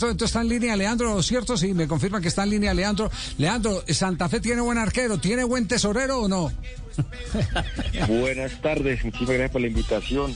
Entonces 0.00 0.26
está 0.26 0.40
en 0.40 0.48
línea 0.48 0.74
Leandro, 0.74 1.22
¿cierto? 1.22 1.56
Sí, 1.56 1.72
me 1.72 1.86
confirma 1.86 2.20
que 2.20 2.26
está 2.26 2.42
en 2.42 2.50
línea 2.50 2.74
Leandro. 2.74 3.12
Leandro, 3.38 3.84
¿Santa 3.86 4.28
Fe 4.28 4.40
tiene 4.40 4.60
buen 4.60 4.76
arquero? 4.76 5.18
¿Tiene 5.18 5.44
buen 5.44 5.68
tesorero 5.68 6.22
o 6.22 6.28
no? 6.28 6.50
Buenas 8.08 8.60
tardes, 8.60 9.04
muchísimas 9.04 9.34
gracias 9.34 9.52
por 9.52 9.60
la 9.60 9.68
invitación. 9.68 10.34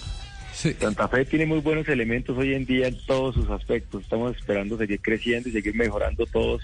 Santa 0.53 1.09
Fe 1.09 1.25
tiene 1.25 1.47
muy 1.47 1.59
buenos 1.59 1.89
elementos 1.89 2.39
hoy 2.39 2.55
en 2.55 2.67
día 2.67 2.87
en 2.87 3.05
todos 3.05 3.35
sus 3.35 3.51
aspectos. 3.51 4.05
Estamos 4.05 4.37
esperando 4.37 4.79
seguir 4.79 5.01
creciendo 5.01 5.49
y 5.49 5.53
seguir 5.53 5.75
mejorando 5.75 6.25
todos 6.27 6.63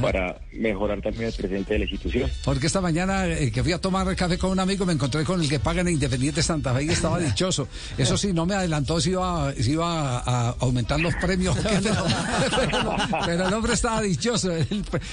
para 0.00 0.40
mejorar 0.52 1.00
también 1.00 1.26
el 1.26 1.32
presente 1.32 1.72
de 1.72 1.78
la 1.80 1.84
institución. 1.84 2.30
Porque 2.44 2.68
esta 2.68 2.80
mañana 2.80 3.26
eh, 3.26 3.50
que 3.50 3.62
fui 3.62 3.72
a 3.72 3.78
tomar 3.78 4.14
café 4.14 4.38
con 4.38 4.50
un 4.50 4.60
amigo 4.60 4.86
me 4.86 4.92
encontré 4.92 5.24
con 5.24 5.40
el 5.40 5.48
que 5.48 5.58
paga 5.58 5.80
en 5.80 5.88
Independiente 5.88 6.42
Santa 6.42 6.72
Fe 6.72 6.84
y 6.84 6.90
estaba 6.90 7.18
dichoso. 7.20 7.66
Eso 7.98 8.16
sí, 8.16 8.32
no 8.32 8.46
me 8.46 8.54
adelantó 8.54 9.00
si 9.00 9.10
iba, 9.10 9.52
si 9.54 9.72
iba 9.72 10.18
a, 10.18 10.50
aumentar 10.60 11.00
los 11.00 11.14
premios. 11.16 11.56
pero, 13.26 13.48
el 13.48 13.54
hombre 13.54 13.74
estaba 13.74 14.00
dichoso. 14.02 14.52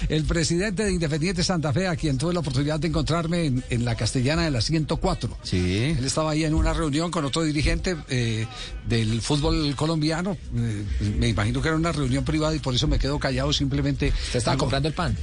El, 0.08 0.24
presidente 0.26 0.84
de 0.84 0.92
Independiente 0.92 1.44
Santa 1.44 1.74
Fe, 1.74 1.88
a 1.88 1.96
quien 1.96 2.18
tuve 2.18 2.34
la 2.34 2.42
oportunidad 2.42 2.80
de 2.80 2.88
encontrarme 2.88 3.52
en, 3.70 3.86
la 3.86 3.96
castellana 3.96 4.44
de 4.44 4.52
la 4.52 4.62
104. 4.62 5.38
Sí. 5.42 5.96
Él 5.98 6.06
estaba 6.06 6.32
ahí 6.32 6.44
en 6.44 6.54
una 6.54 6.74
reunión 6.74 7.10
con 7.10 7.26
otro 7.26 7.42
dirigente 7.44 7.96
eh, 8.10 8.46
del 8.88 9.22
fútbol 9.22 9.76
colombiano. 9.76 10.38
Eh, 10.56 10.86
me 11.18 11.30
imagino 11.30 11.62
que 11.62 11.70
era 11.70 11.78
una 11.78 11.92
reunión 11.92 12.24
privada 12.24 12.56
y 12.56 12.60
por 12.60 12.76
eso 12.76 12.88
me 12.88 13.00
quedo 13.00 13.18
callado 13.18 13.52
simplemente 13.52 14.14
comprando 14.60 14.88
el 14.88 14.94
pan. 14.94 15.18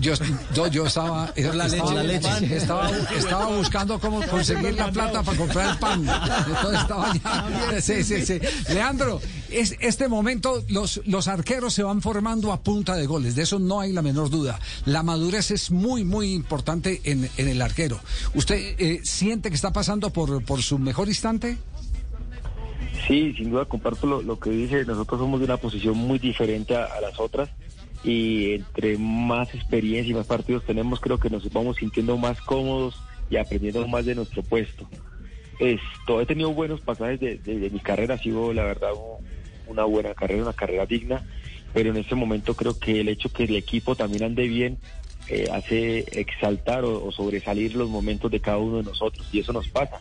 Yo, 0.00 0.14
yo, 0.68 0.86
estaba, 0.86 1.32
la 1.36 1.66
leche, 1.66 1.94
la 1.94 2.02
leche. 2.02 2.56
Estaba, 2.56 2.90
estaba, 3.16 3.56
buscando 3.56 3.98
cómo 3.98 4.22
conseguir 4.22 4.74
la 4.74 4.92
plata 4.92 5.22
para 5.22 5.36
comprar 5.36 5.70
el 5.70 5.78
pan. 5.78 6.00
Entonces 6.46 6.80
estaba 6.80 7.12
ya. 7.14 7.80
Sí, 7.80 8.04
sí, 8.04 8.24
sí. 8.24 8.38
Leandro, 8.72 9.20
es, 9.50 9.76
este 9.80 10.06
momento 10.08 10.62
los, 10.68 11.00
los 11.06 11.26
arqueros 11.26 11.74
se 11.74 11.82
van 11.82 12.00
formando 12.02 12.52
a 12.52 12.60
punta 12.60 12.94
de 12.94 13.06
goles. 13.06 13.34
De 13.34 13.42
eso 13.42 13.58
no 13.58 13.80
hay 13.80 13.92
la 13.92 14.02
menor 14.02 14.30
duda. 14.30 14.60
La 14.84 15.02
madurez 15.02 15.50
es 15.50 15.70
muy, 15.70 16.04
muy 16.04 16.32
importante 16.32 17.00
en, 17.04 17.28
en 17.36 17.48
el 17.48 17.60
arquero. 17.60 17.98
¿Usted 18.34 18.76
eh, 18.78 19.00
siente 19.02 19.48
que 19.48 19.56
está 19.56 19.72
pasando 19.72 20.10
por, 20.10 20.44
por 20.44 20.62
su 20.62 20.78
mejor 20.78 21.08
instante? 21.08 21.56
Sí, 23.08 23.34
sin 23.34 23.50
duda 23.50 23.64
comparto 23.64 24.06
lo, 24.06 24.38
que 24.38 24.50
dice. 24.50 24.84
Nosotros 24.84 25.20
somos 25.20 25.40
de 25.40 25.46
una 25.46 25.56
posición 25.56 25.96
muy 25.96 26.18
diferente 26.18 26.76
a 26.76 27.00
las 27.00 27.18
otras 27.18 27.48
y 28.04 28.54
entre 28.54 28.98
más 28.98 29.54
experiencia 29.54 30.10
y 30.10 30.14
más 30.14 30.26
partidos 30.26 30.64
tenemos, 30.64 31.00
creo 31.00 31.18
que 31.18 31.30
nos 31.30 31.50
vamos 31.52 31.76
sintiendo 31.76 32.16
más 32.16 32.40
cómodos 32.40 33.00
y 33.30 33.36
aprendiendo 33.36 33.86
más 33.86 34.04
de 34.04 34.14
nuestro 34.14 34.42
puesto. 34.42 34.88
Esto, 35.58 36.20
he 36.20 36.26
tenido 36.26 36.52
buenos 36.52 36.80
pasajes 36.80 37.20
de, 37.20 37.70
mi 37.72 37.78
carrera, 37.80 38.14
ha 38.14 38.18
sido 38.18 38.52
la 38.52 38.64
verdad 38.64 38.90
una 39.68 39.84
buena 39.84 40.14
carrera, 40.14 40.42
una 40.42 40.52
carrera 40.52 40.86
digna, 40.86 41.24
pero 41.72 41.90
en 41.90 41.96
este 41.96 42.14
momento 42.14 42.54
creo 42.54 42.78
que 42.78 43.00
el 43.00 43.08
hecho 43.08 43.32
que 43.32 43.44
el 43.44 43.56
equipo 43.56 43.94
también 43.94 44.24
ande 44.24 44.48
bien 44.48 44.78
eh, 45.28 45.48
hace 45.52 46.00
exaltar 46.20 46.84
o, 46.84 47.12
sobresalir 47.12 47.76
los 47.76 47.88
momentos 47.88 48.30
de 48.30 48.40
cada 48.40 48.58
uno 48.58 48.78
de 48.78 48.82
nosotros 48.82 49.28
y 49.32 49.38
eso 49.38 49.52
nos 49.52 49.68
pasa. 49.68 50.00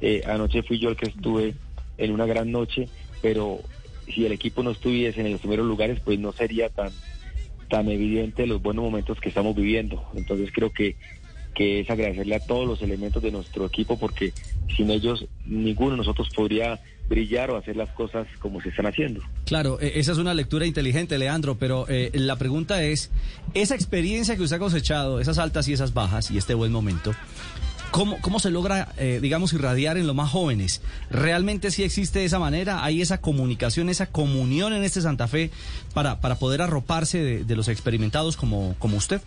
Eh, 0.00 0.22
anoche 0.26 0.62
fui 0.62 0.78
yo 0.78 0.88
el 0.88 0.96
que 0.96 1.10
estuve 1.10 1.54
en 1.98 2.10
una 2.10 2.26
gran 2.26 2.50
noche, 2.50 2.88
pero 3.20 3.60
si 4.06 4.24
el 4.24 4.32
equipo 4.32 4.62
no 4.62 4.70
estuviese 4.70 5.20
en 5.20 5.32
los 5.32 5.40
primeros 5.40 5.66
lugares, 5.66 6.00
pues 6.00 6.18
no 6.18 6.32
sería 6.32 6.70
tan 6.70 6.90
tan 7.64 7.88
evidente 7.88 8.46
los 8.46 8.62
buenos 8.62 8.84
momentos 8.84 9.20
que 9.20 9.28
estamos 9.28 9.54
viviendo. 9.54 10.04
Entonces 10.14 10.50
creo 10.52 10.72
que, 10.72 10.96
que 11.54 11.80
es 11.80 11.90
agradecerle 11.90 12.36
a 12.36 12.40
todos 12.40 12.66
los 12.66 12.82
elementos 12.82 13.22
de 13.22 13.30
nuestro 13.30 13.66
equipo 13.66 13.98
porque 13.98 14.32
sin 14.76 14.90
ellos 14.90 15.26
ninguno 15.46 15.92
de 15.92 15.96
nosotros 15.98 16.28
podría 16.34 16.80
brillar 17.08 17.50
o 17.50 17.56
hacer 17.56 17.76
las 17.76 17.90
cosas 17.90 18.26
como 18.38 18.60
se 18.60 18.70
están 18.70 18.86
haciendo. 18.86 19.20
Claro, 19.44 19.78
e, 19.80 19.98
esa 19.98 20.12
es 20.12 20.18
una 20.18 20.34
lectura 20.34 20.66
inteligente, 20.66 21.18
Leandro, 21.18 21.56
pero 21.58 21.86
eh, 21.88 22.10
la 22.14 22.36
pregunta 22.36 22.82
es, 22.82 23.10
esa 23.52 23.74
experiencia 23.74 24.36
que 24.36 24.42
usted 24.42 24.56
ha 24.56 24.60
cosechado, 24.60 25.20
esas 25.20 25.38
altas 25.38 25.68
y 25.68 25.74
esas 25.74 25.92
bajas 25.92 26.30
y 26.30 26.38
este 26.38 26.54
buen 26.54 26.72
momento, 26.72 27.12
¿Cómo, 27.94 28.20
¿Cómo 28.22 28.40
se 28.40 28.50
logra, 28.50 28.88
eh, 28.98 29.20
digamos, 29.22 29.52
irradiar 29.52 29.96
en 29.98 30.08
los 30.08 30.16
más 30.16 30.28
jóvenes? 30.28 30.82
¿Realmente 31.10 31.70
sí 31.70 31.84
existe 31.84 32.24
esa 32.24 32.40
manera? 32.40 32.84
¿Hay 32.84 33.00
esa 33.00 33.20
comunicación, 33.20 33.88
esa 33.88 34.10
comunión 34.10 34.72
en 34.72 34.82
este 34.82 35.00
Santa 35.00 35.28
Fe 35.28 35.52
para, 35.94 36.20
para 36.20 36.34
poder 36.34 36.60
arroparse 36.60 37.44
de, 37.44 37.54
los 37.54 37.68
experimentados 37.68 38.36
como, 38.36 38.74
como 38.80 38.96
usted? 38.96 39.20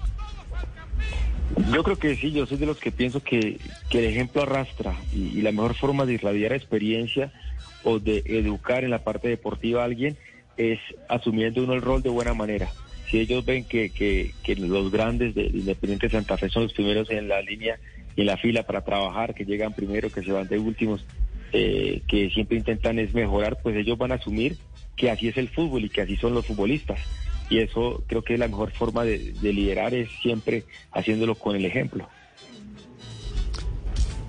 Yo 1.72 1.81
creo 1.81 1.97
que 1.97 2.17
sí, 2.17 2.33
yo 2.33 2.45
soy 2.45 2.57
de 2.57 2.66
los 2.66 2.75
que 2.75 2.91
pienso 2.91 3.23
que, 3.23 3.57
el 3.89 4.03
ejemplo 4.03 4.41
arrastra 4.41 4.97
y, 5.13 5.41
la 5.41 5.53
mejor 5.53 5.73
forma 5.73 6.06
de 6.06 6.16
irradiar 6.16 6.51
experiencia 6.51 7.31
o 7.85 8.00
de 8.00 8.22
educar 8.25 8.83
en 8.83 8.89
la 8.89 9.01
parte 9.01 9.29
deportiva 9.29 9.83
a 9.83 9.85
alguien 9.85 10.17
es 10.57 10.79
asumiendo 11.07 11.63
uno 11.63 11.72
el 11.72 11.81
rol 11.81 12.03
de 12.03 12.09
buena 12.09 12.33
manera. 12.33 12.69
Si 13.09 13.17
ellos 13.17 13.45
ven 13.45 13.63
que, 13.63 13.91
que, 13.91 14.33
que 14.44 14.57
los 14.57 14.91
grandes 14.91 15.35
de 15.35 15.45
Independiente 15.45 16.09
Santa 16.09 16.35
Fe 16.35 16.50
son 16.50 16.63
los 16.63 16.73
primeros 16.73 17.09
en 17.09 17.29
la 17.29 17.41
línea 17.41 17.79
en 18.17 18.25
la 18.25 18.38
fila 18.38 18.63
para 18.63 18.83
trabajar, 18.83 19.33
que 19.33 19.45
llegan 19.45 19.73
primero, 19.73 20.09
que 20.09 20.23
se 20.23 20.31
van 20.31 20.47
de 20.47 20.57
últimos, 20.57 21.05
eh, 21.53 22.01
que 22.07 22.29
siempre 22.31 22.57
intentan 22.57 23.00
es 23.00 23.13
mejorar, 23.13 23.59
pues 23.61 23.78
ellos 23.78 23.97
van 23.97 24.11
a 24.11 24.16
asumir 24.16 24.57
que 24.97 25.11
así 25.11 25.28
es 25.28 25.38
el 25.38 25.47
fútbol 25.47 25.85
y 25.85 25.89
que 25.89 26.01
así 26.01 26.17
son 26.17 26.33
los 26.33 26.45
futbolistas. 26.45 27.00
Y 27.50 27.59
eso 27.59 28.03
creo 28.07 28.23
que 28.23 28.33
es 28.33 28.39
la 28.39 28.47
mejor 28.47 28.72
forma 28.72 29.06
de, 29.06 29.31
de 29.31 29.53
liderar 29.53 29.94
es 29.94 30.09
siempre 30.22 30.63
haciéndolo 30.91 31.35
con 31.35 31.56
el 31.56 31.66
ejemplo. 31.66 32.09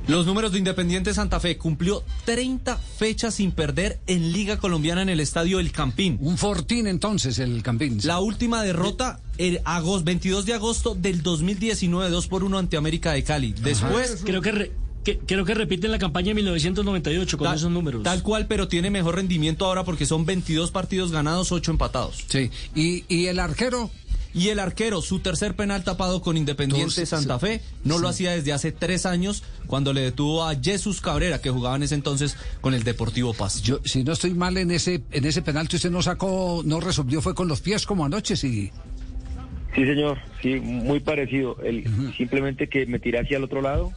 Los 0.09 0.25
números 0.25 0.53
de 0.53 0.59
Independiente 0.59 1.13
Santa 1.13 1.39
Fe 1.39 1.59
cumplió 1.59 2.03
30 2.25 2.79
fechas 2.79 3.35
sin 3.35 3.53
perder 3.53 4.01
en 4.07 4.33
Liga 4.33 4.57
Colombiana 4.57 5.03
en 5.03 5.11
el 5.11 5.21
estadio 5.21 5.61
El 5.61 5.71
Campín. 5.71 6.17
Un 6.23 6.39
fortín 6.39 6.87
entonces 6.87 7.39
el 7.39 7.63
Campín. 7.63 8.01
La 8.05 8.19
última 8.19 8.63
derrota 8.63 9.21
el 9.37 9.61
agosto, 9.67 10.05
22 10.07 10.47
de 10.47 10.55
agosto 10.55 10.95
del 10.95 11.23
2019, 11.23 12.09
2 12.09 12.27
por 12.27 12.43
1 12.43 12.57
ante 12.57 12.79
América 12.79 13.13
de 13.13 13.23
Cali. 13.23 13.53
Después... 13.53 14.23
Creo 14.25 14.41
que... 14.41 14.73
creo 15.27 15.45
que 15.45 15.55
repiten 15.55 15.91
la 15.93 15.99
campaña 15.99 16.29
de 16.29 16.37
1998 16.37 17.37
con 17.37 17.55
esos 17.55 17.71
números. 17.71 18.03
Tal 18.03 18.23
cual, 18.23 18.47
pero 18.47 18.67
tiene 18.67 18.89
mejor 18.89 19.17
rendimiento 19.17 19.67
ahora 19.67 19.85
porque 19.85 20.07
son 20.07 20.25
22 20.25 20.71
partidos 20.71 21.13
ganados, 21.13 21.53
8 21.53 21.71
empatados. 21.71 22.25
Sí, 22.29 22.51
y, 22.75 23.05
y 23.15 23.27
el 23.27 23.39
arquero 23.39 23.91
y 24.35 24.49
el 24.49 24.59
arquero, 24.59 25.03
su 25.03 25.21
tercer 25.21 25.55
penal 25.55 25.85
tapado 25.85 26.21
con 26.21 26.37
Independiente 26.37 27.07
Santa 27.07 27.39
Fe, 27.39 27.61
no 27.85 27.99
lo 27.99 28.09
hacía 28.09 28.33
desde 28.33 28.53
hace 28.53 28.73
tres 28.73 29.07
años 29.07 29.43
cuando 29.67 29.93
le 29.93 30.03
detuvo 30.03 30.45
a 30.45 30.55
Jesús 30.55 31.01
Cabrera, 31.01 31.41
que 31.41 31.51
jugaba 31.51 31.77
en 31.77 31.83
ese 31.83 31.95
entonces 31.95 32.37
con 32.61 32.75
el 32.75 32.85
Deportivo 32.85 33.35
Paz. 33.35 33.63
Yo, 33.63 33.81
si 33.85 34.05
no 34.05 34.13
estoy 34.13 34.35
mal 34.35 34.57
en 34.57 34.71
ese, 34.71 35.03
en 35.11 35.25
ese 35.25 35.43
penal 35.43 35.69
que 35.69 35.77
usted 35.77 35.91
no 35.91 36.03
sacó, 36.03 36.63
no 36.65 36.81
resolvió, 36.81 37.21
fue 37.23 37.35
con 37.35 37.49
los 37.49 37.61
pies 37.61 37.87
como 37.87 38.05
anoche, 38.05 38.37
sí. 38.37 38.71
Sí, 39.75 39.85
señor, 39.85 40.19
sí, 40.43 40.57
muy 40.57 41.01
parecido. 41.01 41.57
El, 41.63 41.85
Simplemente 42.17 42.69
que 42.69 42.87
me 42.87 42.99
tiré 42.99 43.21
hacia 43.21 43.37
el 43.37 43.45
otro 43.45 43.63
lado 43.63 43.93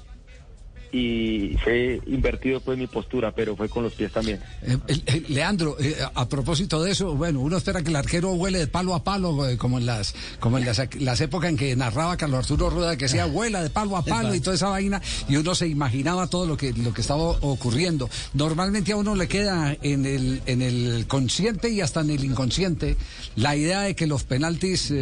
y 0.91 1.57
fue 1.63 2.01
invertido 2.07 2.59
pues 2.59 2.77
mi 2.77 2.87
postura, 2.87 3.31
pero 3.33 3.55
fue 3.55 3.69
con 3.69 3.83
los 3.83 3.93
pies 3.93 4.11
también. 4.11 4.39
Eh, 4.61 4.77
eh, 4.87 5.23
Leandro, 5.29 5.77
eh, 5.79 5.95
a 6.13 6.27
propósito 6.27 6.83
de 6.83 6.91
eso, 6.91 7.15
bueno, 7.15 7.39
uno 7.39 7.57
espera 7.57 7.81
que 7.81 7.89
el 7.89 7.95
arquero 7.95 8.31
huele 8.33 8.59
de 8.59 8.67
palo 8.67 8.93
a 8.93 9.03
palo, 9.03 9.37
como 9.57 9.77
en 9.77 9.85
las 9.85 10.13
como 10.39 10.57
en 10.57 10.65
las, 10.65 11.21
épocas 11.21 11.49
en 11.49 11.57
que 11.57 11.75
narraba 11.75 12.17
Carlos 12.17 12.39
Arturo 12.39 12.69
Rueda, 12.69 12.97
que 12.97 13.05
decía 13.05 13.25
huela 13.25 13.63
de 13.63 13.69
palo 13.69 13.95
a 13.95 14.03
palo 14.05 14.35
y 14.35 14.41
toda 14.41 14.55
esa 14.55 14.69
vaina, 14.69 15.01
y 15.29 15.37
uno 15.37 15.55
se 15.55 15.67
imaginaba 15.67 16.27
todo 16.27 16.45
lo 16.45 16.57
que 16.57 16.73
lo 16.73 16.93
que 16.93 17.01
estaba 17.01 17.23
ocurriendo. 17.23 18.09
Normalmente 18.33 18.91
a 18.91 18.97
uno 18.97 19.15
le 19.15 19.27
queda 19.27 19.75
en 19.81 20.05
el 20.05 20.41
en 20.45 20.61
el 20.61 21.05
consciente 21.07 21.69
y 21.69 21.79
hasta 21.79 22.01
en 22.01 22.09
el 22.09 22.23
inconsciente 22.23 22.97
la 23.37 23.55
idea 23.55 23.81
de 23.81 23.95
que 23.95 24.07
los 24.07 24.23
penaltis, 24.23 24.93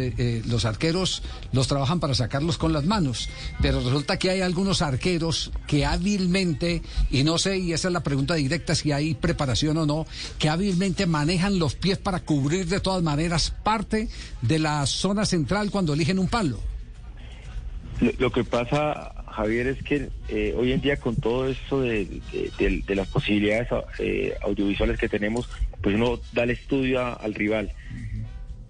los 0.46 0.64
arqueros 0.64 1.22
los 1.52 1.66
trabajan 1.66 1.98
para 1.98 2.14
sacarlos 2.14 2.58
con 2.58 2.72
las 2.72 2.84
manos, 2.84 3.28
pero 3.60 3.80
resulta 3.80 4.18
que 4.18 4.30
hay 4.30 4.40
algunos 4.40 4.82
arqueros 4.82 5.50
que 5.66 5.79
hábilmente, 5.86 6.82
y 7.10 7.24
no 7.24 7.38
sé, 7.38 7.58
y 7.58 7.72
esa 7.72 7.88
es 7.88 7.94
la 7.94 8.02
pregunta 8.02 8.34
directa, 8.34 8.74
si 8.74 8.92
hay 8.92 9.14
preparación 9.14 9.76
o 9.78 9.86
no, 9.86 10.06
que 10.38 10.48
hábilmente 10.48 11.06
manejan 11.06 11.58
los 11.58 11.74
pies 11.74 11.98
para 11.98 12.20
cubrir 12.20 12.66
de 12.66 12.80
todas 12.80 13.02
maneras 13.02 13.54
parte 13.62 14.08
de 14.42 14.58
la 14.58 14.86
zona 14.86 15.24
central 15.24 15.70
cuando 15.70 15.94
eligen 15.94 16.18
un 16.18 16.28
palo. 16.28 16.58
Lo, 18.18 18.32
que 18.32 18.44
pasa, 18.44 19.12
Javier, 19.28 19.66
es 19.66 19.82
que 19.82 20.08
eh, 20.28 20.54
hoy 20.56 20.72
en 20.72 20.80
día 20.80 20.96
con 20.96 21.16
todo 21.16 21.48
esto 21.48 21.82
de, 21.82 22.22
las 22.88 23.08
posibilidades 23.08 23.68
eh, 23.98 24.34
audiovisuales 24.42 24.98
que 24.98 25.08
tenemos, 25.08 25.50
pues 25.82 25.96
uno 25.96 26.18
da 26.32 26.44
el 26.44 26.50
estudio 26.50 27.20
al 27.20 27.34
rival. 27.34 27.72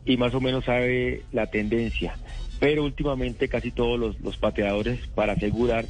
y 0.05 0.17
más 0.17 0.35
o 0.35 0.41
menos 0.41 0.65
sabe 0.65 1.23
la 1.31 1.47
tendencia. 1.47 2.17
Pero 2.59 2.85
últimamente 2.85 3.49
casi 3.49 3.71
todos 3.71 4.17
los 4.21 4.37
pateadores 4.37 5.07
para 5.15 5.35
asegurar 5.35 5.87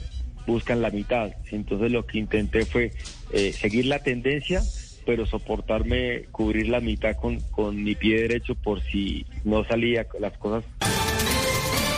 buscan 0.50 0.82
la 0.82 0.91
mitad. 0.91 1.31
Entonces 1.50 1.91
lo 1.91 2.05
que 2.06 2.19
intenté 2.19 2.67
fue 2.67 2.93
eh, 3.32 3.52
seguir 3.52 3.87
la 3.87 4.00
tendencia, 4.00 4.62
pero 5.06 5.26
soportarme, 5.26 6.25
cubrir 6.32 6.69
la 6.69 6.81
mitad 6.81 7.17
con, 7.17 7.41
con 7.50 7.82
mi 7.82 7.94
pie 7.94 8.23
derecho 8.23 8.55
por 8.55 8.82
si 8.82 9.25
no 9.44 9.64
salía 9.64 10.06
las 10.19 10.37
cosas. 10.38 10.64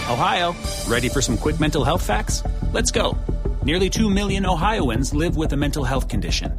Ohio, 0.09 0.55
ready 0.89 1.09
for 1.09 1.23
some 1.23 1.39
quick 1.39 1.59
mental 1.59 1.85
health 1.85 2.03
facts? 2.03 2.43
Let's 2.73 2.91
go. 2.93 3.17
Nearly 3.65 3.89
2 3.89 4.11
million 4.11 4.45
Ohioans 4.45 5.15
live 5.15 5.37
with 5.37 5.53
a 5.53 5.57
mental 5.57 5.85
health 5.85 6.09
condition. 6.09 6.53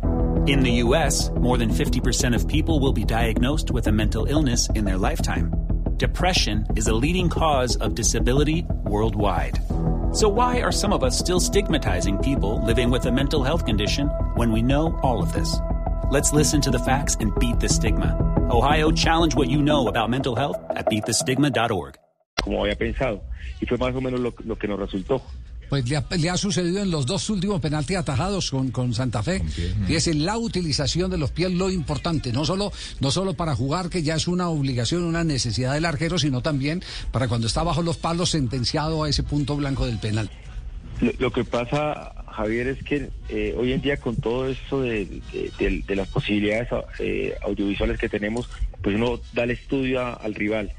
In 0.47 0.61
the 0.61 0.81
U.S., 0.83 1.29
more 1.39 1.57
than 1.57 1.69
50% 1.69 2.35
of 2.35 2.47
people 2.47 2.79
will 2.79 2.93
be 2.93 3.05
diagnosed 3.05 3.71
with 3.71 3.87
a 3.87 3.91
mental 3.91 4.25
illness 4.25 4.69
in 4.75 4.85
their 4.85 4.97
lifetime. 4.97 5.51
Depression 5.97 6.65
is 6.75 6.87
a 6.87 6.93
leading 6.93 7.29
cause 7.29 7.75
of 7.77 7.93
disability 7.93 8.65
worldwide. 8.83 9.59
So, 10.13 10.29
why 10.29 10.61
are 10.61 10.71
some 10.71 10.93
of 10.93 11.03
us 11.03 11.17
still 11.17 11.39
stigmatizing 11.39 12.19
people 12.19 12.63
living 12.63 12.91
with 12.91 13.07
a 13.07 13.11
mental 13.11 13.43
health 13.43 13.65
condition 13.65 14.09
when 14.35 14.51
we 14.51 14.61
know 14.61 14.95
all 15.01 15.23
of 15.23 15.33
this? 15.33 15.57
Let's 16.11 16.31
listen 16.33 16.61
to 16.61 16.71
the 16.71 16.77
facts 16.77 17.17
and 17.19 17.33
beat 17.39 17.59
the 17.59 17.67
stigma. 17.67 18.15
Ohio, 18.51 18.91
challenge 18.91 19.35
what 19.35 19.49
you 19.49 19.61
know 19.63 19.87
about 19.87 20.11
mental 20.11 20.35
health 20.35 20.57
at 20.69 20.85
beatthestigma.org. 20.85 21.97
como 22.43 22.63
había 22.63 22.75
pensado. 22.75 23.21
Y 23.61 23.65
fue 23.65 23.77
más 23.77 23.95
o 23.95 24.01
menos 24.01 24.19
lo, 24.19 24.33
lo 24.45 24.55
que 24.57 24.67
nos 24.67 24.79
resultó. 24.79 25.21
Pues 25.73 25.89
le 25.89 25.97
ha, 25.97 26.05
le 26.19 26.29
ha, 26.29 26.37
sucedido 26.37 26.83
en 26.83 26.91
los 26.91 27.07
dos 27.07 27.31
últimos 27.31 27.59
penaltis 27.59 27.97
atajados 27.97 28.51
con, 28.51 28.69
con 28.69 28.93
Santa 28.93 29.23
Fe. 29.23 29.41
Y 29.87 29.95
es 29.95 30.07
en 30.07 30.23
la 30.23 30.37
utilización 30.37 31.09
de 31.09 31.17
los 31.17 31.31
pies 31.31 31.51
lo 31.51 31.71
importante, 31.71 32.31
no 32.31 32.45
solo, 32.45 32.71
no 32.99 33.09
solo 33.09 33.33
para 33.33 33.55
jugar, 33.55 33.89
que 33.89 34.03
ya 34.03 34.13
es 34.13 34.27
una 34.27 34.49
obligación, 34.49 35.03
una 35.03 35.23
necesidad 35.23 35.73
del 35.73 35.85
arquero, 35.85 36.19
sino 36.19 36.43
también 36.43 36.83
para 37.11 37.27
cuando 37.27 37.47
está 37.47 37.63
bajo 37.63 37.81
los 37.81 37.97
palos 37.97 38.29
sentenciado 38.29 39.03
a 39.03 39.09
ese 39.09 39.23
punto 39.23 39.55
blanco 39.55 39.87
del 39.87 39.97
penal. 39.97 40.29
Lo, 41.01 41.11
lo 41.17 41.31
que 41.31 41.43
pasa, 41.43 42.13
Javier, 42.27 42.67
es 42.67 42.83
que 42.83 43.09
eh, 43.29 43.55
hoy 43.57 43.73
en 43.73 43.81
día 43.81 43.97
con 43.97 44.15
todo 44.17 44.49
eso 44.49 44.81
de, 44.81 45.07
de, 45.33 45.51
de, 45.57 45.83
de 45.87 45.95
las 45.95 46.07
posibilidades 46.07 46.67
eh, 46.99 47.33
audiovisuales 47.41 47.97
que 47.97 48.09
tenemos, 48.09 48.47
pues 48.83 48.95
uno 48.95 49.19
da 49.33 49.45
el 49.45 49.49
estudio 49.49 50.01
a, 50.01 50.13
al 50.13 50.35
rival 50.35 50.71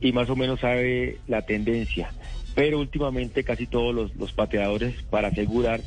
y 0.00 0.12
más 0.12 0.30
o 0.30 0.36
menos 0.36 0.60
sabe 0.60 1.18
la 1.26 1.42
tendencia. 1.42 2.10
Pero 2.58 2.80
últimamente 2.80 3.44
casi 3.44 3.68
todos 3.68 3.94
los, 3.94 4.16
los 4.16 4.32
pateadores 4.32 5.00
para 5.04 5.28
asegurar 5.28 5.80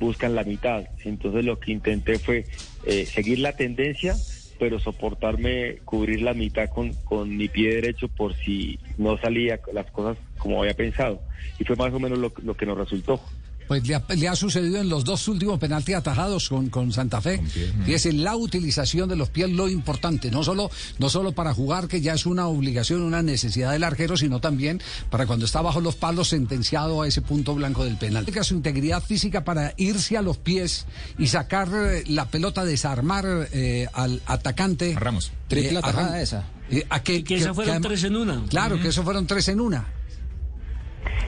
buscan 0.00 0.34
la 0.34 0.42
mitad. 0.42 0.82
Entonces 1.04 1.44
lo 1.44 1.60
que 1.60 1.70
intenté 1.70 2.18
fue 2.18 2.46
eh, 2.84 3.06
seguir 3.06 3.38
la 3.38 3.52
tendencia, 3.52 4.16
pero 4.58 4.80
soportarme, 4.80 5.76
cubrir 5.84 6.22
la 6.22 6.34
mitad 6.34 6.68
con, 6.68 6.94
con 7.04 7.36
mi 7.36 7.46
pie 7.46 7.76
derecho 7.76 8.08
por 8.08 8.34
si 8.34 8.80
no 8.98 9.16
salía 9.18 9.60
las 9.72 9.88
cosas 9.92 10.18
como 10.36 10.60
había 10.60 10.74
pensado. 10.74 11.22
Y 11.60 11.64
fue 11.64 11.76
más 11.76 11.94
o 11.94 12.00
menos 12.00 12.18
lo, 12.18 12.32
lo 12.42 12.56
que 12.56 12.66
nos 12.66 12.76
resultó. 12.76 13.20
Pues 13.68 13.86
le 13.86 13.94
ha, 13.94 14.04
le 14.14 14.28
ha, 14.28 14.36
sucedido 14.36 14.80
en 14.80 14.88
los 14.88 15.04
dos 15.04 15.26
últimos 15.28 15.58
penaltis 15.58 15.96
atajados 15.96 16.48
con, 16.48 16.68
con 16.70 16.92
Santa 16.92 17.20
Fe. 17.20 17.42
Y 17.86 17.92
es 17.94 18.06
en 18.06 18.22
la 18.22 18.36
utilización 18.36 19.08
de 19.08 19.16
los 19.16 19.28
pies 19.28 19.50
lo 19.50 19.68
importante, 19.68 20.30
no 20.30 20.44
solo, 20.44 20.70
no 20.98 21.08
solo 21.08 21.32
para 21.32 21.52
jugar, 21.52 21.88
que 21.88 22.00
ya 22.00 22.14
es 22.14 22.26
una 22.26 22.46
obligación, 22.46 23.02
una 23.02 23.22
necesidad 23.22 23.72
del 23.72 23.84
arquero, 23.84 24.16
sino 24.16 24.40
también 24.40 24.80
para 25.10 25.26
cuando 25.26 25.44
está 25.46 25.62
bajo 25.62 25.80
los 25.80 25.96
palos 25.96 26.28
sentenciado 26.28 27.02
a 27.02 27.08
ese 27.08 27.22
punto 27.22 27.54
blanco 27.54 27.84
del 27.84 27.96
penal. 27.96 28.26
Su 28.42 28.54
integridad 28.54 29.02
física 29.02 29.42
para 29.44 29.74
irse 29.76 30.16
a 30.16 30.22
los 30.22 30.36
pies 30.36 30.86
y 31.18 31.26
sacar 31.26 31.68
la 32.06 32.26
pelota, 32.26 32.64
desarmar 32.64 33.48
eh, 33.52 33.88
al 33.92 34.22
atacante. 34.26 34.94
A 34.94 35.00
Ramos. 35.00 35.32
Triple 35.48 35.74
eh, 35.74 35.78
atajada 35.78 36.22
esa. 36.22 36.44
Eh, 36.70 36.86
a 36.90 37.02
que, 37.02 37.24
que, 37.24 37.24
que, 37.24 37.34
eso 37.36 37.54
fueron 37.54 37.82
que, 37.82 37.88
tres 37.88 38.04
en 38.04 38.16
una. 38.16 38.44
Claro, 38.48 38.76
uh 38.76 38.78
-huh. 38.78 38.82
que 38.82 38.88
eso 38.88 39.02
fueron 39.02 39.26
tres 39.26 39.48
en 39.48 39.60
una. 39.60 39.86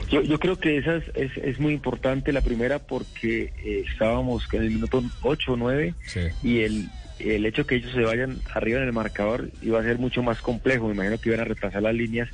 Yo, 0.09 0.21
yo 0.23 0.39
creo 0.39 0.57
que 0.57 0.77
esa 0.77 0.95
es, 0.95 1.03
es, 1.13 1.37
es, 1.37 1.59
muy 1.59 1.73
importante, 1.73 2.33
la 2.33 2.41
primera, 2.41 2.79
porque 2.79 3.53
eh, 3.63 3.83
estábamos 3.91 4.43
en 4.51 4.63
el 4.63 4.71
minuto 4.71 5.03
8 5.21 5.53
o 5.53 5.55
9 5.55 5.93
sí. 6.05 6.19
y 6.41 6.59
el, 6.61 6.89
el 7.19 7.45
hecho 7.45 7.67
que 7.67 7.75
ellos 7.75 7.91
se 7.91 8.01
vayan 8.01 8.39
arriba 8.53 8.79
en 8.79 8.85
el 8.85 8.93
marcador 8.93 9.49
iba 9.61 9.79
a 9.79 9.83
ser 9.83 9.99
mucho 9.99 10.23
más 10.23 10.41
complejo. 10.41 10.87
Me 10.87 10.95
imagino 10.95 11.19
que 11.19 11.29
iban 11.29 11.41
a 11.41 11.45
retrasar 11.45 11.83
las 11.83 11.93
líneas 11.93 12.29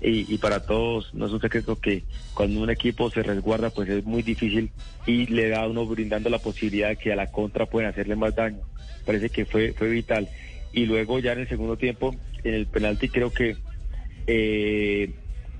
y, 0.00 0.32
y, 0.32 0.38
para 0.38 0.64
todos 0.64 1.12
no 1.12 1.26
es 1.26 1.32
un 1.32 1.40
secreto 1.40 1.80
que 1.80 2.04
cuando 2.32 2.60
un 2.60 2.70
equipo 2.70 3.10
se 3.10 3.22
resguarda 3.22 3.70
pues 3.70 3.88
es 3.88 4.04
muy 4.04 4.22
difícil 4.22 4.70
y 5.06 5.26
le 5.26 5.48
da 5.48 5.62
a 5.62 5.68
uno 5.68 5.84
brindando 5.86 6.30
la 6.30 6.38
posibilidad 6.38 6.88
de 6.88 6.96
que 6.96 7.12
a 7.12 7.16
la 7.16 7.32
contra 7.32 7.66
pueden 7.66 7.90
hacerle 7.90 8.16
más 8.16 8.34
daño. 8.34 8.60
Parece 9.04 9.28
que 9.28 9.44
fue, 9.44 9.72
fue 9.72 9.90
vital. 9.90 10.28
Y 10.72 10.86
luego 10.86 11.18
ya 11.18 11.32
en 11.32 11.40
el 11.40 11.48
segundo 11.48 11.76
tiempo, 11.76 12.14
en 12.42 12.54
el 12.54 12.66
penalti 12.66 13.08
creo 13.08 13.32
que... 13.32 13.56
Eh, 14.26 15.10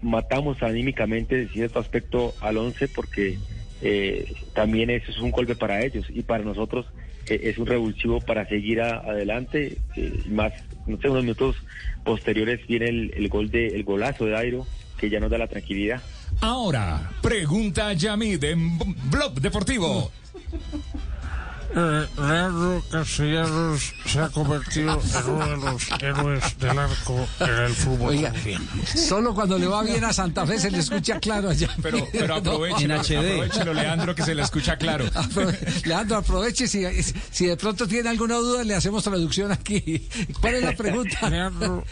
matamos 0.03 0.63
anímicamente 0.63 1.37
de 1.37 1.49
cierto 1.49 1.79
aspecto 1.79 2.35
al 2.41 2.57
11 2.57 2.89
porque 2.89 3.39
eh, 3.83 4.33
también 4.55 4.91
eso 4.91 5.11
es 5.11 5.19
un 5.19 5.31
golpe 5.31 5.55
para 5.55 5.85
ellos 5.85 6.07
y 6.09 6.23
para 6.23 6.45
nosotros 6.45 6.87
eh, 7.27 7.41
es 7.45 7.59
un 7.59 7.67
revulsivo 7.67 8.21
para 8.21 8.49
seguir 8.49 8.81
adelante 8.81 9.79
eh, 9.97 10.23
más 10.29 10.53
no 10.87 10.99
sé 11.01 11.09
unos 11.09 11.23
minutos 11.23 11.57
posteriores 12.05 12.67
viene 12.67 12.89
el, 12.89 13.29
gol 13.29 13.51
de 13.51 13.69
el 13.69 13.85
golazo 13.85 14.25
de 14.25 14.37
Airo 14.37 14.67
que 14.99 15.11
ya 15.11 15.21
nos 15.21 15.31
da 15.31 15.39
la 15.39 15.47
tranquilidad. 15.47 16.03
Ahora 16.41 17.11
pregunta 17.23 17.93
Yamid 17.93 18.43
en 18.43 18.79
Blog 19.11 19.35
Deportivo 19.41 20.11
eh, 21.75 22.07
Leandro 22.17 22.83
Castellanos 22.91 23.95
se 24.07 24.21
ha 24.21 24.29
convertido 24.29 25.01
en 25.01 25.31
uno 25.31 25.47
de 25.47 25.57
los 25.57 25.83
héroes 26.01 26.59
del 26.59 26.79
arco 26.79 27.29
en 27.41 27.51
el 27.51 27.75
fútbol 27.75 28.09
Oiga, 28.11 28.33
Solo 28.95 29.35
cuando 29.35 29.59
le 29.59 29.67
va 29.67 29.83
bien 29.83 30.03
a 30.05 30.13
Santa 30.13 30.47
Fe 30.47 30.59
se 30.59 30.71
le 30.71 30.79
escucha 30.79 31.21
claro 31.21 31.51
allá. 31.51 31.69
Pero, 31.83 32.07
pero 32.13 32.35
aprovechen, 32.37 32.91
en 32.91 32.99
HD. 32.99 33.17
aprovechelo, 33.17 33.75
Leandro, 33.75 34.15
que 34.15 34.23
se 34.23 34.35
le 34.35 34.43
escucha 34.43 34.77
claro. 34.77 35.05
Aprove 35.15 35.59
Leandro, 35.85 36.17
aproveche. 36.17 36.67
Si, 36.69 36.85
si 37.31 37.47
de 37.47 37.57
pronto 37.57 37.87
tiene 37.87 38.09
alguna 38.09 38.37
duda, 38.37 38.65
le 38.65 38.75
hacemos 38.75 39.05
traducción 39.05 39.53
aquí. 39.53 40.09
¿Cuál 40.41 40.55
es 40.55 40.65
la 40.65 40.73
pregunta? 40.73 41.29
Leandro, 41.29 41.85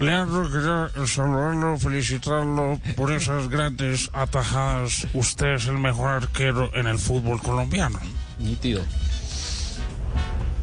Leandro, 0.00 0.50
quería 0.50 1.06
saludarlo, 1.06 1.78
felicitarlo 1.78 2.80
por 2.96 3.12
esas 3.12 3.48
grandes 3.50 4.08
atajadas. 4.14 5.06
Usted 5.12 5.54
es 5.54 5.66
el 5.66 5.76
mejor 5.76 6.08
arquero 6.08 6.74
en 6.74 6.86
el 6.86 6.98
fútbol 6.98 7.42
colombiano. 7.42 8.00
Nítido. 8.40 8.82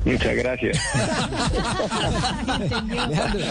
Muchas 0.06 0.36
gracias. 0.36 0.80
Leandro, 3.10 3.46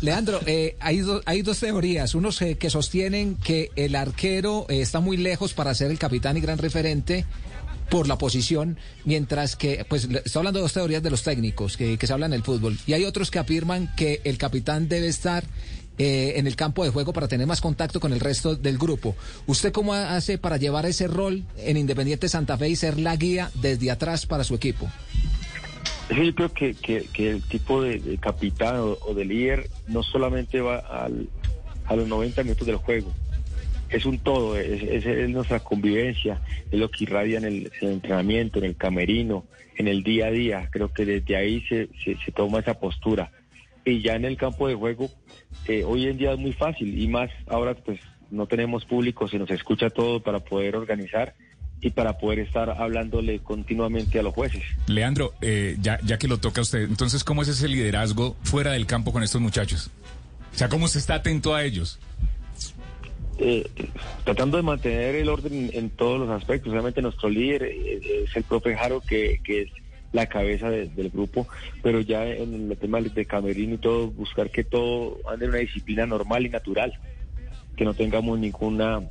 Leandro 0.00 0.40
eh, 0.46 0.76
hay, 0.78 0.98
do, 0.98 1.20
hay, 1.26 1.42
dos 1.42 1.58
teorías. 1.58 2.14
Unos 2.14 2.40
eh, 2.42 2.56
que 2.56 2.70
sostienen 2.70 3.36
que 3.36 3.70
el 3.74 3.96
arquero 3.96 4.66
eh, 4.68 4.80
está 4.80 5.00
muy 5.00 5.16
lejos 5.16 5.52
para 5.52 5.74
ser 5.74 5.90
el 5.90 5.98
capitán 5.98 6.36
y 6.36 6.40
gran 6.40 6.58
referente 6.58 7.24
por 7.90 8.08
la 8.08 8.18
posición, 8.18 8.78
mientras 9.04 9.54
que, 9.54 9.84
pues, 9.88 10.04
estoy 10.04 10.40
hablando 10.40 10.58
de 10.58 10.64
dos 10.64 10.72
teorías 10.72 11.02
de 11.02 11.10
los 11.10 11.22
técnicos 11.22 11.76
que, 11.76 11.98
que 11.98 12.06
se 12.06 12.12
hablan 12.12 12.32
en 12.32 12.38
el 12.38 12.42
fútbol. 12.42 12.78
Y 12.86 12.92
hay 12.94 13.04
otros 13.04 13.30
que 13.30 13.38
afirman 13.38 13.94
que 13.96 14.20
el 14.24 14.38
capitán 14.38 14.88
debe 14.88 15.08
estar 15.08 15.44
eh, 15.98 16.34
en 16.36 16.46
el 16.46 16.56
campo 16.56 16.84
de 16.84 16.90
juego 16.90 17.12
para 17.12 17.28
tener 17.28 17.46
más 17.46 17.60
contacto 17.60 18.00
con 18.00 18.12
el 18.12 18.20
resto 18.20 18.54
del 18.54 18.78
grupo. 18.78 19.16
¿Usted 19.46 19.72
cómo 19.72 19.94
hace 19.94 20.38
para 20.38 20.56
llevar 20.56 20.86
ese 20.86 21.08
rol 21.08 21.44
en 21.56 21.76
Independiente 21.76 22.28
Santa 22.28 22.58
Fe 22.58 22.68
y 22.68 22.76
ser 22.76 22.98
la 22.98 23.16
guía 23.16 23.50
desde 23.54 23.90
atrás 23.90 24.26
para 24.26 24.44
su 24.44 24.54
equipo? 24.54 24.90
Yo 26.10 26.34
creo 26.34 26.52
que, 26.52 26.74
que, 26.74 27.30
el 27.30 27.42
tipo 27.42 27.82
de, 27.82 28.18
capitán 28.18 28.76
o, 28.78 29.14
de 29.14 29.24
líder 29.24 29.68
no 29.88 30.02
solamente 30.02 30.60
va 30.60 30.78
al, 30.78 31.28
a 31.86 31.96
los 31.96 32.06
90 32.06 32.42
minutos 32.44 32.66
del 32.66 32.76
juego, 32.76 33.12
es 33.88 34.04
un 34.06 34.18
todo, 34.18 34.56
es, 34.56 34.82
es, 34.82 35.06
es, 35.06 35.28
nuestra 35.30 35.60
convivencia, 35.60 36.40
es 36.70 36.78
lo 36.78 36.90
que 36.90 37.04
irradia 37.04 37.38
en 37.38 37.44
el, 37.44 37.72
en 37.80 37.88
el, 37.88 37.94
entrenamiento, 37.94 38.58
en 38.58 38.66
el 38.66 38.76
camerino, 38.76 39.46
en 39.76 39.88
el 39.88 40.02
día 40.02 40.26
a 40.26 40.30
día. 40.30 40.68
Creo 40.70 40.92
que 40.92 41.04
desde 41.04 41.36
ahí 41.36 41.62
se, 41.68 41.88
se 42.04 42.32
toma 42.32 42.60
esa 42.60 42.74
postura. 42.74 43.30
Y 43.86 44.02
ya 44.02 44.16
en 44.16 44.24
el 44.24 44.36
campo 44.36 44.66
de 44.66 44.74
juego, 44.74 45.08
eh, 45.66 45.84
hoy 45.84 46.06
en 46.06 46.18
día 46.18 46.32
es 46.32 46.38
muy 46.38 46.52
fácil 46.52 47.00
y 47.00 47.06
más 47.06 47.30
ahora 47.46 47.74
pues 47.74 48.00
no 48.30 48.46
tenemos 48.46 48.84
público, 48.84 49.28
se 49.28 49.38
nos 49.38 49.48
escucha 49.50 49.90
todo 49.90 50.20
para 50.20 50.40
poder 50.40 50.74
organizar 50.74 51.34
y 51.80 51.90
para 51.90 52.18
poder 52.18 52.40
estar 52.40 52.68
hablándole 52.68 53.38
continuamente 53.38 54.18
a 54.18 54.24
los 54.24 54.34
jueces. 54.34 54.64
Leandro, 54.88 55.34
eh, 55.40 55.76
ya, 55.80 56.00
ya 56.04 56.18
que 56.18 56.26
lo 56.26 56.38
toca 56.38 56.62
usted, 56.62 56.80
entonces, 56.80 57.22
¿cómo 57.22 57.42
es 57.42 57.48
ese 57.48 57.68
liderazgo 57.68 58.36
fuera 58.42 58.72
del 58.72 58.86
campo 58.86 59.12
con 59.12 59.22
estos 59.22 59.40
muchachos? 59.40 59.90
O 60.52 60.58
sea, 60.58 60.68
¿cómo 60.68 60.88
se 60.88 60.98
está 60.98 61.14
atento 61.14 61.54
a 61.54 61.62
ellos? 61.62 62.00
Eh, 63.38 63.68
tratando 64.24 64.56
de 64.56 64.62
mantener 64.64 65.14
el 65.14 65.28
orden 65.28 65.70
en 65.74 65.90
todos 65.90 66.18
los 66.18 66.30
aspectos. 66.30 66.72
Realmente 66.72 67.02
nuestro 67.02 67.28
líder 67.28 67.64
eh, 67.64 68.24
es 68.24 68.34
el 68.34 68.42
profe 68.42 68.74
Jaro, 68.74 69.00
que, 69.00 69.40
que 69.44 69.62
es 69.62 69.70
la 70.16 70.26
cabeza 70.26 70.70
de, 70.70 70.88
del 70.88 71.10
grupo, 71.10 71.46
pero 71.82 72.00
ya 72.00 72.26
en 72.26 72.70
el 72.70 72.76
tema 72.78 73.00
de 73.00 73.26
camerino 73.26 73.74
y 73.74 73.78
todo, 73.78 74.08
buscar 74.08 74.50
que 74.50 74.64
todo 74.64 75.18
ande 75.30 75.44
en 75.44 75.50
una 75.50 75.60
disciplina 75.60 76.06
normal 76.06 76.46
y 76.46 76.48
natural, 76.48 76.98
que 77.76 77.84
no 77.84 77.92
tengamos 77.92 78.38
ninguna 78.38 79.02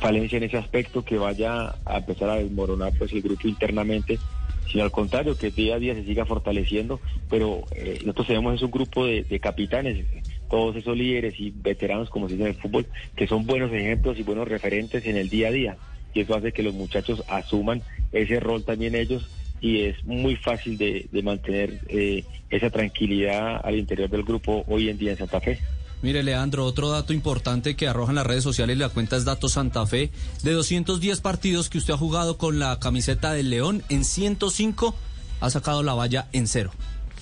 falencia 0.00 0.36
en 0.38 0.44
ese 0.44 0.58
aspecto, 0.58 1.04
que 1.04 1.16
vaya 1.16 1.76
a 1.84 1.98
empezar 1.98 2.28
a 2.28 2.36
desmoronar 2.36 2.92
pues 2.98 3.12
el 3.12 3.22
grupo 3.22 3.46
internamente 3.46 4.18
sino 4.66 4.82
al 4.82 4.90
contrario, 4.90 5.36
que 5.36 5.50
día 5.50 5.76
a 5.76 5.78
día 5.78 5.94
se 5.94 6.04
siga 6.04 6.24
fortaleciendo, 6.24 6.98
pero 7.28 7.62
eh, 7.76 7.98
nosotros 8.00 8.26
tenemos 8.28 8.54
es 8.54 8.62
un 8.62 8.70
grupo 8.70 9.06
de, 9.06 9.22
de 9.22 9.38
capitanes, 9.38 10.04
todos 10.50 10.74
esos 10.74 10.96
líderes 10.96 11.38
y 11.38 11.52
veteranos, 11.54 12.10
como 12.10 12.28
se 12.28 12.34
dice 12.34 12.48
en 12.48 12.54
el 12.56 12.60
fútbol, 12.60 12.86
que 13.14 13.28
son 13.28 13.46
buenos 13.46 13.70
ejemplos 13.72 14.18
y 14.18 14.22
buenos 14.22 14.48
referentes 14.48 15.06
en 15.06 15.16
el 15.16 15.28
día 15.28 15.48
a 15.48 15.52
día, 15.52 15.76
y 16.14 16.20
eso 16.20 16.34
hace 16.34 16.52
que 16.52 16.62
los 16.62 16.74
muchachos 16.74 17.22
asuman 17.28 17.82
ese 18.10 18.40
rol 18.40 18.64
también 18.64 18.94
ellos 18.94 19.28
y 19.64 19.80
es 19.80 20.04
muy 20.04 20.36
fácil 20.36 20.76
de, 20.76 21.08
de 21.10 21.22
mantener 21.22 21.80
eh, 21.88 22.22
esa 22.50 22.68
tranquilidad 22.68 23.62
al 23.64 23.76
interior 23.76 24.10
del 24.10 24.22
grupo 24.22 24.62
hoy 24.68 24.90
en 24.90 24.98
día 24.98 25.12
en 25.12 25.16
Santa 25.18 25.40
Fe. 25.40 25.58
Mire, 26.02 26.22
Leandro, 26.22 26.66
otro 26.66 26.90
dato 26.90 27.14
importante 27.14 27.74
que 27.74 27.88
arrojan 27.88 28.14
las 28.16 28.26
redes 28.26 28.44
sociales, 28.44 28.76
la 28.76 28.90
cuenta 28.90 29.16
es 29.16 29.24
Datos 29.24 29.52
Santa 29.52 29.86
Fe, 29.86 30.10
de 30.42 30.52
210 30.52 31.18
partidos 31.22 31.70
que 31.70 31.78
usted 31.78 31.94
ha 31.94 31.96
jugado 31.96 32.36
con 32.36 32.58
la 32.58 32.78
camiseta 32.78 33.32
del 33.32 33.48
León, 33.48 33.82
en 33.88 34.04
105 34.04 34.94
ha 35.40 35.48
sacado 35.48 35.82
la 35.82 35.94
valla 35.94 36.28
en 36.34 36.46
cero, 36.46 36.70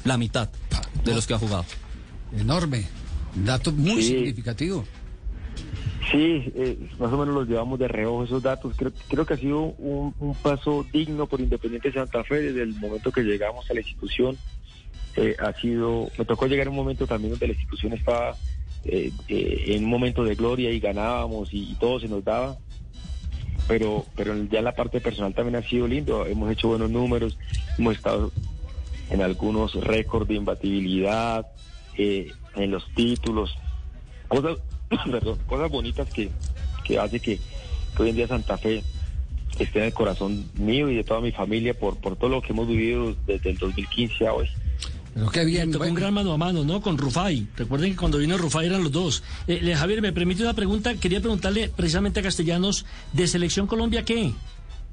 la 0.05 0.19
mitad 0.19 0.49
de 1.05 1.15
los 1.15 1.29
que 1.29 1.35
ha 1.35 1.39
jugado. 1.39 1.65
Enorme, 2.37 2.87
dato 3.37 3.71
muy 3.71 4.03
Sí. 4.03 4.09
significativo. 4.15 4.85
Sí, 6.13 6.53
eh, 6.55 6.77
más 6.99 7.11
o 7.11 7.17
menos 7.17 7.35
los 7.35 7.49
llevamos 7.49 7.79
de 7.79 7.89
reojo 7.89 8.25
esos 8.25 8.43
datos. 8.43 8.75
Creo, 8.77 8.93
creo 9.09 9.25
que 9.25 9.33
ha 9.33 9.39
sido 9.39 9.63
un, 9.63 10.37
paso 10.43 10.85
digno 10.93 11.27
por 11.27 11.41
Independiente 11.41 11.91
Santa 11.91 12.23
Fe 12.23 12.41
desde 12.41 12.63
el 12.63 12.75
momento 12.75 13.11
que 13.11 13.23
llegamos 13.23 13.69
a 13.71 13.75
la 13.75 13.81
institución. 13.81 14.37
Eh, 15.17 15.35
ha 15.39 15.55
sido, 15.55 16.11
me 16.19 16.27
tocó 16.27 16.47
llegar 16.47 16.67
a 16.67 16.71
un 16.71 16.77
momento 16.77 17.07
también 17.07 17.31
donde 17.31 17.47
la 17.47 17.55
institución 17.55 17.95
estaba 17.95 18.37
eh, 18.85 19.11
eh, 19.29 19.65
en 19.69 19.85
un 19.85 19.91
momento 19.91 20.23
de 20.23 20.35
gloria 20.35 20.71
y 20.71 20.81
ganábamos 20.81 21.53
y, 21.55 21.71
y 21.71 21.75
todo 21.77 21.99
se 21.99 22.09
nos 22.09 22.23
daba. 22.23 22.59
Pero, 23.67 24.05
pero 24.15 24.37
ya 24.45 24.61
la 24.61 24.75
parte 24.75 25.01
personal 25.01 25.33
también 25.33 25.57
ha 25.57 25.67
sido 25.67 25.89
lindo. 25.89 26.27
Hemos 26.27 26.53
hecho 26.53 26.69
buenos 26.69 26.91
números, 26.91 27.39
hemos 27.79 27.97
estado 27.97 28.33
en 29.09 29.23
algunos 29.23 29.75
récords 29.77 30.29
de 30.29 30.35
imbatibilidad, 30.35 31.47
en 31.97 32.71
los 32.71 32.87
títulos, 32.95 33.55
cosas, 34.29 34.59
perdón, 35.11 35.39
cosas 35.47 35.71
bonitas 35.71 36.09
que, 36.11 36.31
que 36.85 36.99
hace 36.99 37.21
que, 37.21 37.39
que 37.97 38.03
hoy 38.03 38.11
en 38.11 38.17
día 38.17 38.29
Santa 38.29 38.57
Fe 38.57 38.83
esté 39.59 39.79
en 39.79 39.85
el 39.87 39.93
corazón 39.93 40.47
mío 40.55 40.89
y 40.89 40.97
de 40.97 41.05
toda 41.05 41.21
mi 41.21 41.33
familia 41.33 41.75
por, 41.75 41.97
por 41.97 42.17
todo 42.17 42.31
lo 42.31 42.43
que 42.43 42.53
hemos 42.53 42.67
vivido 42.67 43.15
desde 43.27 43.51
el 43.51 43.59
2015 43.59 44.27
a 44.27 44.35
hoy. 44.35 44.49
Pero 45.15 45.31
qué 45.31 45.45
bien. 45.45 45.71
Tocó 45.71 45.85
un 45.85 45.95
gran 45.95 46.15
mano 46.15 46.33
a 46.33 46.39
mano, 46.39 46.65
¿no? 46.65 46.81
Con 46.81 46.97
Rufai. 46.97 47.47
Recuerden 47.57 47.91
que 47.91 47.97
cuando 47.97 48.19
vino 48.19 48.39
Rufai 48.39 48.67
eran 48.67 48.83
los 48.83 48.93
dos. 48.93 49.23
Eh, 49.47 49.75
Javier, 49.75 50.01
me 50.01 50.13
permite 50.13 50.43
una 50.43 50.55
pregunta. 50.55 50.95
Quería 50.95 51.21
preguntarle 51.21 51.69
precisamente 51.69 52.21
a 52.21 52.23
Castellanos, 52.23 52.87
¿de 53.13 53.27
Selección 53.27 53.67
Colombia 53.67 54.05
qué? 54.05 54.33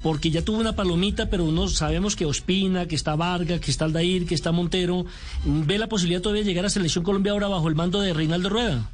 Porque 0.02 0.30
ya 0.30 0.42
tuvo 0.44 0.60
una 0.60 0.76
palomita, 0.76 1.30
pero 1.30 1.46
uno 1.46 1.68
sabemos 1.68 2.16
que 2.16 2.26
Ospina, 2.26 2.86
que 2.86 2.96
está 2.96 3.16
Vargas, 3.16 3.60
que 3.60 3.72
está 3.72 3.86
Aldair, 3.86 4.26
que 4.26 4.36
está 4.36 4.52
Montero. 4.52 5.06
¿Ve 5.46 5.78
la 5.78 5.88
posibilidad 5.88 6.22
todavía 6.22 6.44
de 6.44 6.50
llegar 6.50 6.66
a 6.66 6.70
Selección 6.70 7.04
Colombia 7.04 7.32
ahora 7.32 7.48
bajo 7.48 7.68
el 7.68 7.76
mando 7.76 8.02
de 8.02 8.14
Reinaldo 8.14 8.50
Rueda? 8.50 8.90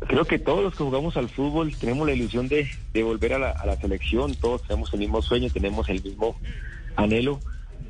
Creo 0.00 0.24
que 0.26 0.38
todos 0.38 0.62
los 0.62 0.74
que 0.74 0.84
jugamos 0.84 1.16
al 1.16 1.28
fútbol 1.30 1.74
tenemos 1.78 2.06
la 2.06 2.12
ilusión 2.14 2.48
de, 2.48 2.68
volver 3.02 3.34
a 3.34 3.38
la, 3.38 3.50
a 3.50 3.66
la 3.66 3.76
selección, 3.76 4.34
todos 4.36 4.62
tenemos 4.62 4.92
el 4.92 5.00
mismo 5.00 5.22
sueño, 5.22 5.50
tenemos 5.50 5.88
el 5.88 6.02
mismo 6.02 6.36
anhelo, 6.96 7.40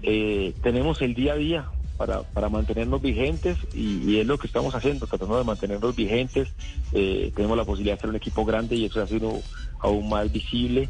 Eh, 0.03 0.53
tenemos 0.63 1.01
el 1.03 1.15
día 1.15 1.33
a 1.33 1.37
día 1.37 1.69
para, 1.97 2.23
para 2.23 2.49
mantenernos 2.49 3.01
vigentes 3.03 3.57
y, 3.75 4.03
y 4.09 4.21
es 4.21 4.27
lo 4.27 4.39
que 4.39 4.47
estamos 4.47 4.75
haciendo, 4.75 5.07
tratando 5.07 5.39
de 5.39 5.45
mantenernos 5.45 5.97
vigentes, 5.97 6.49
Eh, 6.93 7.33
tenemos 7.35 7.57
la 7.57 7.65
posibilidad 7.65 7.97
de 7.97 8.01
ser 8.03 8.11
un 8.11 8.17
equipo 8.17 8.45
grande 8.45 8.77
y 8.77 8.85
eso 8.85 9.03
ha 9.03 9.07
sido 9.09 9.41
aún 9.81 10.09
más 10.09 10.31
visible. 10.31 10.89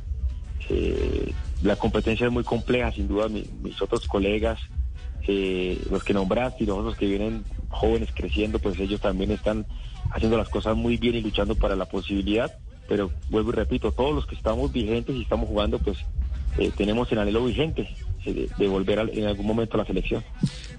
Eh, 0.69 1.33
la 1.63 1.77
competencia 1.77 2.27
es 2.27 2.33
muy 2.33 2.45
compleja, 2.45 2.93
sin 2.93 3.09
duda 3.09 3.29
mi- 3.29 3.47
mis 3.63 3.81
otros 3.81 4.07
colegas, 4.07 4.59
eh, 5.27 5.79
los 5.91 6.03
que 6.05 6.15
nombraste 6.15 6.65
y 6.65 6.67
los 6.67 6.79
otros 6.79 6.97
que 6.97 7.07
vienen 7.07 7.45
jóvenes 7.69 8.11
creciendo, 8.15 8.59
pues 8.59 8.79
ellos 8.81 9.01
también 9.01 9.31
están 9.31 9.67
haciendo 10.13 10.37
las 10.39 10.49
cosas 10.49 10.77
muy 10.77 10.97
bien 10.97 11.15
y 11.17 11.21
luchando 11.21 11.55
para 11.55 11.77
la 11.77 11.85
posibilidad. 11.87 12.53
Pero 12.89 13.11
vuelvo 13.31 13.51
y 13.51 13.55
repito, 13.55 13.91
todos 13.93 14.15
los 14.15 14.27
que 14.27 14.37
estamos 14.37 14.73
vigentes 14.73 15.17
y 15.17 15.23
estamos 15.23 15.49
jugando, 15.49 15.79
pues 15.81 15.99
eh, 16.59 16.71
tenemos 16.77 17.11
el 17.13 17.19
anhelo 17.19 17.45
vigente 17.45 17.89
eh, 18.25 18.49
de, 18.57 18.69
volver 18.69 19.01
al- 19.01 19.11
en 19.11 19.25
algún 19.27 19.47
momento 19.47 19.75
a 19.75 19.79
la 19.79 19.85
selección. 19.85 20.23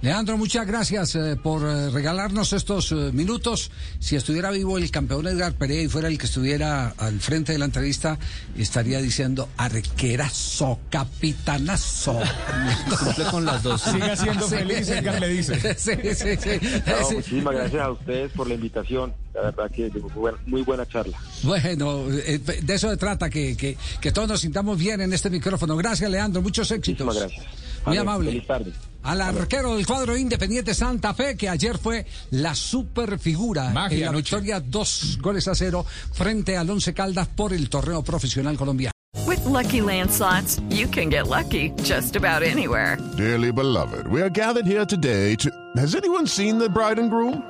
Leandro, 0.01 0.37
muchas 0.37 0.67
gracias 0.67 1.15
eh, 1.15 1.35
por 1.41 1.63
eh, 1.63 1.89
regalarnos 1.89 2.53
estos 2.53 2.91
eh, 2.91 3.11
minutos. 3.13 3.71
Si 3.99 4.15
estuviera 4.15 4.51
vivo 4.51 4.77
el 4.77 4.91
campeón 4.91 5.25
Edgar 5.27 5.53
Perea 5.53 5.81
y 5.81 5.87
fuera 5.87 6.07
el 6.07 6.19
que 6.19 6.27
estuviera 6.27 6.93
al 6.97 7.19
frente 7.19 7.53
de 7.53 7.57
la 7.57 7.65
entrevista, 7.65 8.19
estaría 8.55 9.01
diciendo 9.01 9.49
arquerazo, 9.57 10.79
capitanazo. 10.91 12.19
Cumple 12.99 13.25
con 13.31 13.45
las 13.45 13.63
dos. 13.63 13.81
Siga 13.81 14.15
siendo 14.15 14.47
feliz, 14.47 14.87
Edgar 14.89 15.19
le 15.19 15.29
dice. 15.29 15.57
Sí, 15.77 15.93
sí, 16.15 16.35
sí. 16.37 16.81
No, 16.85 17.11
muchísimas 17.11 17.55
gracias 17.55 17.81
a 17.81 17.91
ustedes 17.91 18.31
por 18.33 18.47
la 18.47 18.53
invitación. 18.55 19.13
La 19.33 19.41
verdad 19.41 19.71
que 19.71 19.89
muy 19.89 20.11
buena, 20.11 20.37
muy 20.45 20.61
buena 20.63 20.85
charla. 20.87 21.17
Bueno, 21.43 22.05
eh, 22.11 22.39
de 22.39 22.73
eso 22.73 22.89
se 22.89 22.97
trata, 22.97 23.29
que, 23.29 23.55
que, 23.55 23.77
que 24.01 24.11
todos 24.11 24.27
nos 24.27 24.41
sintamos 24.41 24.77
bien 24.77 25.01
en 25.01 25.13
este 25.13 25.29
micrófono. 25.29 25.75
Gracias, 25.75 26.09
Leandro. 26.09 26.41
Muchos 26.41 26.69
éxitos. 26.71 27.05
Muchísimas 27.05 27.33
gracias. 27.33 27.67
Muy 27.85 27.97
amable. 27.97 28.31
Feliz 28.31 28.47
tarde. 28.47 28.73
Al 29.07 29.21
arquero 29.21 29.77
del 29.77 29.85
cuadro 29.85 30.17
Independiente 30.17 30.73
Santa 30.73 31.13
Fe, 31.13 31.37
que 31.37 31.47
ayer 31.47 31.77
fue 31.77 32.05
la 32.31 32.53
super 32.53 33.17
figura 33.17 33.69
Magia 33.69 33.95
en 33.95 34.01
la 34.01 34.09
anoche. 34.09 34.35
victoria 34.35 34.59
dos 34.59 35.17
goles 35.21 35.47
a 35.47 35.55
cero 35.55 35.85
frente 36.11 36.57
al 36.57 36.69
Once 36.69 36.93
Caldas 36.93 37.29
por 37.29 37.53
el 37.53 37.69
torneo 37.69 38.03
profesional 38.03 38.57
colombiano. 38.57 38.91
With 39.25 39.39
Lucky 39.45 39.79
Land 39.79 40.11
slots, 40.11 40.59
you 40.69 40.87
can 40.89 41.09
get 41.09 41.27
lucky 41.27 41.71
just 41.83 42.17
about 42.17 42.43
anywhere. 42.43 42.97
Dearly 43.15 43.53
beloved, 43.53 44.07
we 44.07 44.21
are 44.21 44.29
gathered 44.29 44.67
here 44.67 44.85
today 44.85 45.37
to. 45.37 45.49
Has 45.77 45.95
anyone 45.95 46.27
seen 46.27 46.57
the 46.59 46.67
bride 46.69 46.99
and 46.99 47.09
groom? 47.09 47.41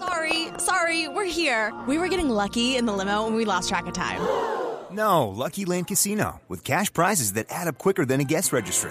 Sorry, 0.00 0.48
sorry, 0.58 1.06
we're 1.06 1.30
here. 1.30 1.72
We 1.86 1.96
were 1.96 2.08
getting 2.08 2.28
lucky 2.28 2.76
in 2.76 2.86
the 2.86 2.92
limo 2.92 3.28
and 3.28 3.36
we 3.36 3.44
lost 3.44 3.68
track 3.68 3.86
of 3.86 3.94
time. 3.94 4.20
No, 4.90 5.28
Lucky 5.28 5.64
Land 5.64 5.86
Casino, 5.86 6.40
with 6.48 6.64
cash 6.64 6.92
prizes 6.92 7.34
that 7.34 7.46
add 7.50 7.68
up 7.68 7.78
quicker 7.78 8.04
than 8.04 8.20
a 8.20 8.24
guest 8.24 8.52
registry. 8.52 8.90